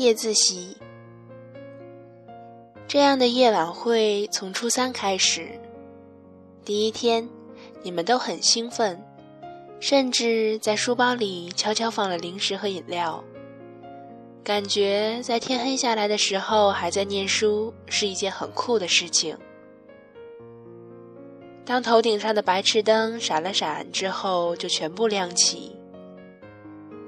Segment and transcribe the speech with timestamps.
[0.00, 0.76] 夜自习。
[2.86, 5.48] 这样的夜晚会从初三开始。
[6.64, 7.28] 第一天，
[7.82, 9.02] 你们都很兴奋，
[9.80, 13.22] 甚至在书包里悄悄放了零食和饮料。
[14.42, 19.36] 感觉在天黑下来的时候还在念书是一件很酷的事情。
[21.66, 25.77] 当头顶上的白炽灯闪了闪之后，就全部亮起。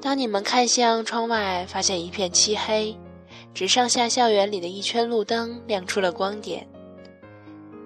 [0.00, 2.96] 当你们看向窗外，发现一片漆黑，
[3.52, 6.66] 只剩下校园里的一圈路灯亮出了光点。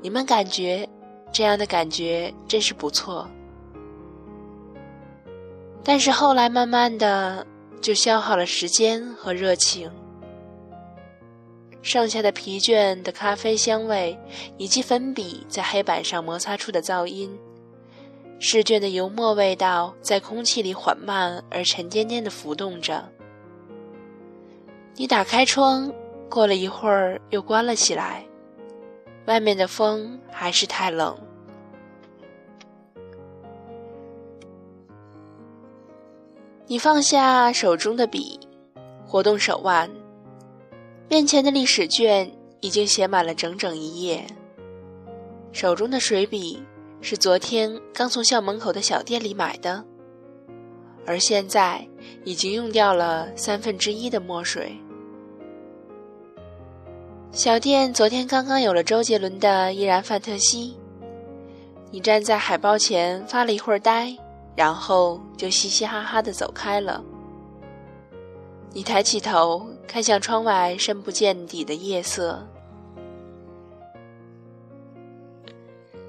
[0.00, 0.88] 你们感觉
[1.32, 3.28] 这样的感觉真是不错。
[5.84, 7.46] 但是后来慢慢的。
[7.80, 9.88] 就消耗了时间和热情，
[11.80, 14.18] 剩下的疲倦的咖啡香味，
[14.56, 17.38] 以及粉笔在黑板上摩擦出的噪音，
[18.40, 23.04] 试卷的油墨味道在空气里缓慢而沉甸甸的浮动着。
[24.94, 25.92] 你打开窗，
[26.28, 28.24] 过了一会儿又关了起来，
[29.26, 31.16] 外面的风还是太冷。
[36.66, 38.38] 你放下手中的笔，
[39.06, 39.90] 活动手腕，
[41.08, 44.24] 面前的历史卷已经写满了整整一页。
[45.50, 46.62] 手中的水笔
[47.00, 49.84] 是昨天刚从校门口的小店里买的，
[51.06, 51.86] 而现在
[52.24, 54.76] 已经用掉了三分之一的墨水。
[57.32, 60.76] 小店昨天刚刚有了周杰伦的《依然范特西》，
[61.90, 64.16] 你站在海报前发了一会儿呆。
[64.56, 67.00] 然后就嘻嘻哈哈的走开了。
[68.72, 72.44] 你抬起头看向窗外深不见底的夜色，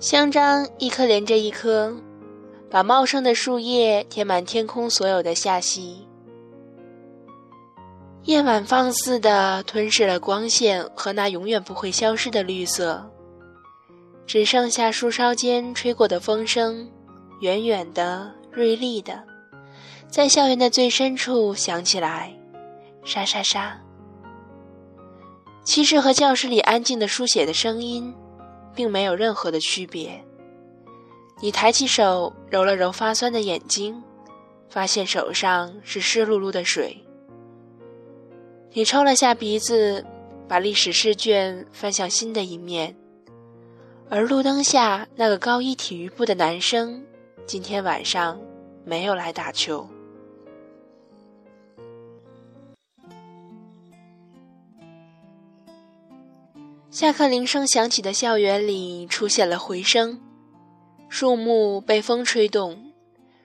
[0.00, 1.94] 香樟一颗连着一颗，
[2.70, 6.08] 把茂盛的树叶填满天空所有的罅隙。
[8.22, 13.10] 夜晚放肆的吞噬了光线和那永远不会消失的绿色，
[14.26, 16.90] 只剩下树梢间吹过的风声。
[17.42, 19.22] 远远的，锐利的，
[20.08, 22.34] 在校园的最深处响起来，
[23.04, 23.78] 沙沙沙。
[25.62, 28.14] 其实和教室里安静的书写的声音，
[28.74, 30.24] 并没有任何的区别。
[31.40, 34.02] 你抬起手揉了揉发酸的眼睛，
[34.68, 37.04] 发现手上是湿漉漉的水。
[38.72, 40.04] 你抽了下鼻子，
[40.46, 42.94] 把历史试卷翻向新的一面，
[44.08, 47.04] 而路灯下那个高一体育部的男生。
[47.46, 48.40] 今天晚上
[48.84, 49.88] 没有来打球。
[56.90, 60.20] 下课铃声响起的校园里出现了回声，
[61.08, 62.90] 树木被风吹动，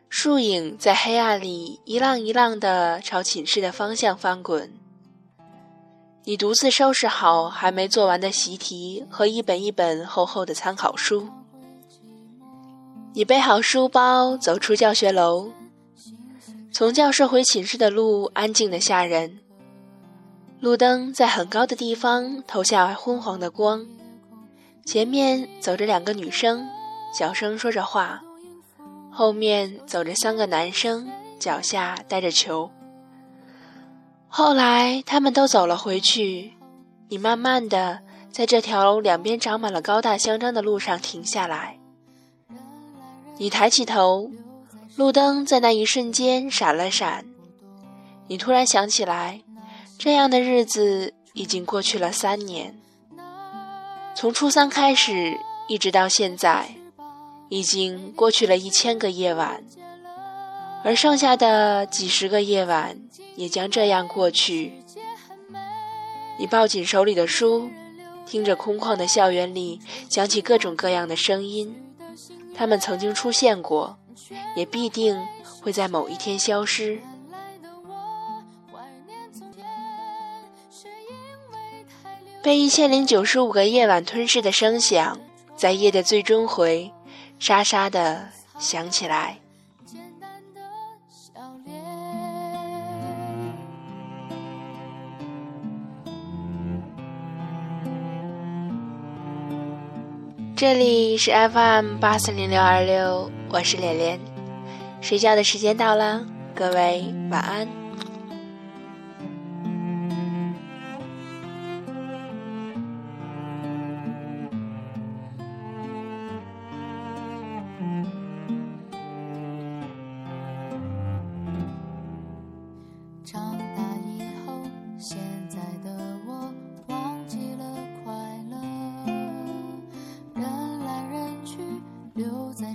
[0.10, 4.74] 树影在黑暗里一浪一浪的朝寝室的方向翻滚。
[6.24, 11.30] 你独自收拾好还没做完的习题和一本一本厚厚的参考书。
[13.14, 15.52] 你背好书包，走出教学楼，
[16.72, 19.38] 从教室回寝室的路安静的吓人。
[20.60, 23.86] 路灯在很高的地方投下昏黄的光，
[24.86, 26.68] 前面走着两个女生，
[27.14, 28.22] 小声说着话，
[29.12, 31.08] 后面走着三个男生，
[31.40, 32.72] 脚下带着球。
[34.28, 36.54] 后来他们都走了回去，
[37.10, 38.00] 你慢慢的
[38.32, 41.78] 在这条两边长满了高大香樟的路上停下来。
[43.38, 44.32] 你抬起头，
[44.96, 47.26] 路灯在那一瞬间闪了闪。
[48.28, 49.42] 你突然想起来，
[49.98, 52.76] 这样的日子已经过去了三年。
[54.16, 56.76] 从初三开始，一直到现在，
[57.50, 59.64] 已经过去了一千个夜晚，
[60.84, 62.98] 而剩下的几十个夜晚
[63.36, 64.74] 也将这样过去。
[66.38, 67.70] 你抱紧手里的书，
[68.26, 69.80] 听着空旷的校园里
[70.10, 71.76] 响起各种各样的声音。
[72.54, 73.98] 他们曾经出现过，
[74.56, 75.20] 也必定
[75.62, 77.00] 会在某一天消失。
[82.46, 85.18] 被一千零九十五个夜晚吞噬的声响，
[85.56, 86.92] 在夜的最终回，
[87.40, 88.28] 沙沙的
[88.60, 89.40] 响起来。
[100.56, 104.20] 这里是 FM 八四零六二六，我是连连，
[105.02, 107.85] 睡觉的时间到了，各位晚安。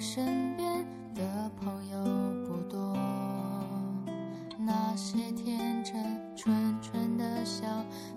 [0.00, 0.82] 身边
[1.14, 1.98] 的朋友
[2.46, 2.96] 不多，
[4.58, 5.94] 那些天真
[6.34, 7.66] 纯纯的笑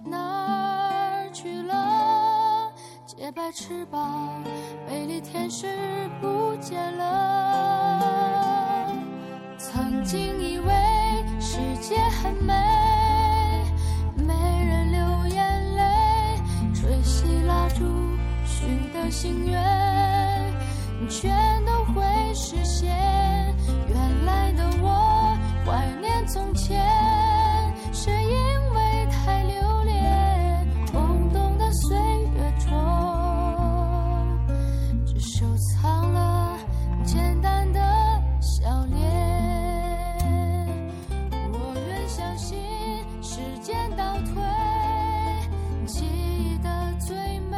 [0.06, 2.72] 哪儿去了？
[3.06, 4.42] 洁白翅膀，
[4.88, 5.68] 美丽天使
[6.22, 8.90] 不见了。
[9.58, 10.72] 曾经以为
[11.38, 12.54] 世界很美，
[14.16, 14.34] 没
[14.66, 15.84] 人流眼泪，
[16.74, 17.84] 吹熄蜡烛
[18.46, 19.62] 许的心愿，
[21.10, 21.63] 全
[22.34, 22.90] 实现。
[23.88, 26.84] 原来的我怀念从前，
[27.92, 28.28] 是因
[28.74, 31.98] 为太留恋懵懂的岁
[32.36, 32.72] 月中，
[35.06, 36.58] 只收藏了
[37.06, 37.80] 简单的
[38.42, 39.00] 笑脸。
[41.52, 42.58] 我愿相信
[43.22, 44.42] 时间倒退，
[45.86, 46.70] 记忆的
[47.00, 47.16] 最
[47.52, 47.58] 美，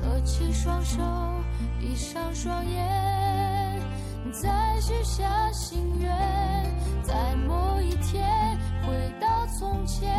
[0.00, 1.02] 合起双手，
[1.78, 2.82] 闭上双眼，
[4.32, 6.10] 再许下心愿，
[7.02, 10.10] 在某一天回到从前，